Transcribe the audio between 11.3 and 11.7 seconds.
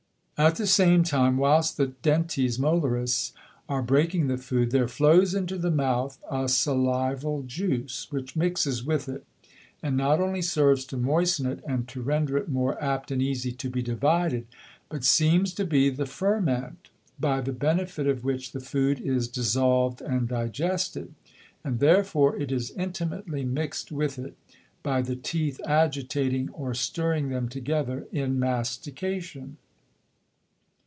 it,